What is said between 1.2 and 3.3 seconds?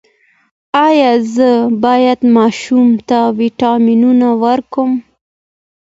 زه باید ماشوم ته